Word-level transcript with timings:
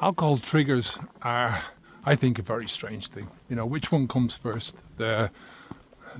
alcohol 0.00 0.38
triggers 0.38 0.98
are, 1.22 1.62
I 2.04 2.14
think, 2.14 2.38
a 2.38 2.42
very 2.42 2.68
strange 2.68 3.08
thing. 3.08 3.28
You 3.48 3.56
know, 3.56 3.66
which 3.66 3.92
one 3.92 4.08
comes 4.08 4.36
first, 4.36 4.82
the 4.96 5.30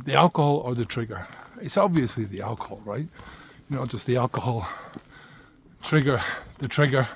the 0.05 0.15
alcohol 0.15 0.59
or 0.59 0.75
the 0.75 0.85
trigger? 0.85 1.27
It's 1.61 1.77
obviously 1.77 2.25
the 2.25 2.43
alcohol, 2.43 2.81
right? 2.85 3.07
You 3.71 3.77
know, 3.77 3.87
just 3.87 4.07
the 4.07 4.17
alcohol 4.17 4.69
trigger 5.83 6.21
the 6.59 6.69
trigger, 6.69 7.07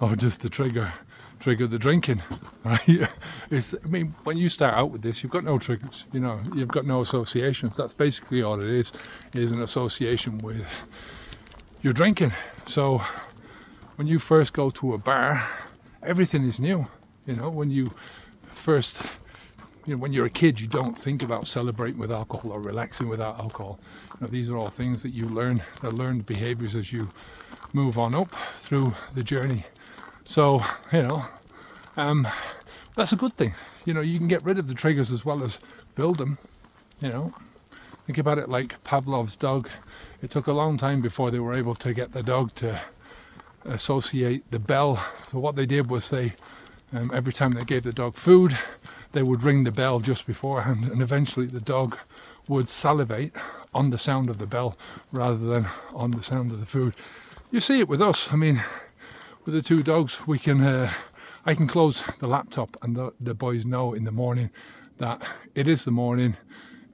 or 0.00 0.16
just 0.16 0.42
the 0.42 0.48
trigger 0.48 0.92
trigger 1.40 1.66
the 1.66 1.78
drinking, 1.78 2.22
right? 2.64 3.08
It's, 3.50 3.74
I 3.74 3.86
mean, 3.88 4.14
when 4.24 4.36
you 4.36 4.50
start 4.50 4.74
out 4.74 4.90
with 4.90 5.00
this, 5.00 5.22
you've 5.22 5.32
got 5.32 5.42
no 5.42 5.58
triggers. 5.58 6.04
You 6.12 6.20
know, 6.20 6.38
you've 6.54 6.68
got 6.68 6.84
no 6.84 7.00
associations. 7.00 7.76
That's 7.76 7.94
basically 7.94 8.42
all 8.42 8.60
it 8.60 8.68
is. 8.68 8.92
Is 9.34 9.50
an 9.50 9.62
association 9.62 10.38
with 10.38 10.68
your 11.80 11.94
drinking. 11.94 12.32
So 12.66 13.00
when 13.96 14.06
you 14.06 14.18
first 14.18 14.52
go 14.52 14.68
to 14.70 14.92
a 14.92 14.98
bar, 14.98 15.42
everything 16.02 16.44
is 16.44 16.60
new. 16.60 16.86
You 17.26 17.34
know, 17.34 17.50
when 17.50 17.70
you 17.70 17.92
first, 18.50 19.02
you 19.86 19.94
know, 19.94 20.00
when 20.00 20.12
you're 20.12 20.26
a 20.26 20.30
kid, 20.30 20.60
you 20.60 20.66
don't 20.66 20.98
think 20.98 21.22
about 21.22 21.46
celebrating 21.46 21.98
with 21.98 22.12
alcohol 22.12 22.52
or 22.52 22.60
relaxing 22.60 23.08
without 23.08 23.38
alcohol. 23.38 23.78
You 24.14 24.26
know, 24.26 24.26
these 24.28 24.50
are 24.50 24.56
all 24.56 24.70
things 24.70 25.02
that 25.02 25.10
you 25.10 25.26
learn, 25.28 25.62
they're 25.80 25.90
learned 25.90 26.26
behaviors 26.26 26.74
as 26.74 26.92
you 26.92 27.10
move 27.72 27.98
on 27.98 28.14
up 28.14 28.30
through 28.56 28.94
the 29.14 29.22
journey. 29.22 29.64
So, 30.24 30.62
you 30.92 31.02
know, 31.02 31.24
um, 31.96 32.26
that's 32.96 33.12
a 33.12 33.16
good 33.16 33.34
thing. 33.34 33.54
You 33.84 33.94
know, 33.94 34.00
you 34.00 34.18
can 34.18 34.28
get 34.28 34.44
rid 34.44 34.58
of 34.58 34.68
the 34.68 34.74
triggers 34.74 35.12
as 35.12 35.24
well 35.24 35.42
as 35.42 35.58
build 35.94 36.18
them. 36.18 36.38
You 37.00 37.10
know, 37.10 37.34
think 38.06 38.18
about 38.18 38.38
it 38.38 38.48
like 38.48 38.82
Pavlov's 38.84 39.36
dog. 39.36 39.68
It 40.22 40.30
took 40.30 40.46
a 40.46 40.52
long 40.52 40.76
time 40.76 41.00
before 41.00 41.30
they 41.30 41.38
were 41.38 41.54
able 41.54 41.74
to 41.76 41.94
get 41.94 42.12
the 42.12 42.22
dog 42.22 42.54
to 42.56 42.80
associate 43.64 44.50
the 44.50 44.58
bell. 44.58 45.04
So 45.30 45.38
what 45.38 45.56
they 45.56 45.66
did 45.66 45.90
was 45.90 46.10
they, 46.10 46.34
um, 46.92 47.10
every 47.14 47.32
time 47.32 47.52
they 47.52 47.64
gave 47.64 47.82
the 47.82 47.92
dog 47.92 48.14
food, 48.14 48.56
they 49.12 49.22
would 49.22 49.42
ring 49.42 49.64
the 49.64 49.72
bell 49.72 50.00
just 50.00 50.26
beforehand, 50.26 50.84
and 50.84 51.02
eventually 51.02 51.46
the 51.46 51.60
dog 51.60 51.96
would 52.48 52.68
salivate 52.68 53.32
on 53.74 53.90
the 53.90 53.98
sound 53.98 54.28
of 54.28 54.38
the 54.38 54.46
bell 54.46 54.76
rather 55.12 55.36
than 55.36 55.66
on 55.94 56.12
the 56.12 56.22
sound 56.22 56.52
of 56.52 56.60
the 56.60 56.66
food. 56.66 56.94
You 57.50 57.60
see 57.60 57.80
it 57.80 57.88
with 57.88 58.00
us. 58.00 58.32
I 58.32 58.36
mean, 58.36 58.62
with 59.44 59.54
the 59.54 59.62
two 59.62 59.82
dogs, 59.82 60.26
we 60.26 60.38
can. 60.38 60.60
Uh, 60.62 60.92
I 61.46 61.54
can 61.54 61.66
close 61.66 62.02
the 62.18 62.26
laptop, 62.26 62.76
and 62.82 62.94
the, 62.94 63.14
the 63.18 63.32
boys 63.34 63.64
know 63.64 63.94
in 63.94 64.04
the 64.04 64.12
morning 64.12 64.50
that 64.98 65.22
it 65.54 65.66
is 65.66 65.84
the 65.84 65.90
morning. 65.90 66.36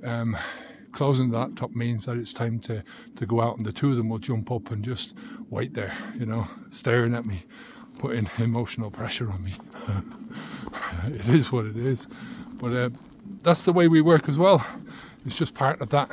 Um, 0.05 0.37
closing 0.97 1.31
the 1.31 1.39
laptop 1.39 1.75
means 1.75 2.07
that 2.07 2.17
it's 2.17 2.33
time 2.33 2.59
to, 2.59 2.83
to 3.17 3.27
go 3.27 3.43
out, 3.43 3.59
and 3.59 3.67
the 3.67 3.71
two 3.71 3.91
of 3.91 3.99
them 3.99 4.09
will 4.09 4.19
jump 4.19 4.51
up 4.51 4.71
and 4.71 4.83
just 4.83 5.15
wait 5.51 5.75
there, 5.75 5.95
you 6.19 6.25
know, 6.25 6.49
staring 6.71 7.15
at 7.15 7.27
me, 7.27 7.45
putting 7.99 8.31
emotional 8.39 8.91
pressure 8.91 9.31
on 9.31 9.45
me. 9.45 9.53
it 11.09 11.29
is 11.29 11.53
what 11.53 11.67
it 11.67 11.77
is. 11.77 12.09
But 12.55 12.73
uh, 12.73 12.91
that's 13.43 13.65
the 13.65 13.75
way 13.75 13.89
we 13.89 14.01
work 14.01 14.27
as 14.27 14.39
well. 14.39 14.67
It's 15.27 15.37
just 15.37 15.53
part 15.53 15.83
of 15.83 15.91
that 15.91 16.11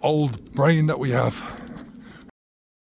old 0.00 0.52
brain 0.52 0.86
that 0.86 0.98
we 0.98 1.10
have. 1.10 1.34